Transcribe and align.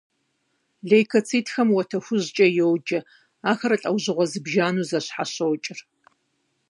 Лейкоцитхэм 0.89 1.69
уэтэ 1.75 1.97
хужькӏэ 2.05 2.47
йоджэ. 2.57 2.99
Ахэр 3.51 3.73
лӏэужьыгъуэ 3.81 4.25
зыбжанэу 4.31 4.87
зэщхьэщокӏыр. 4.89 5.79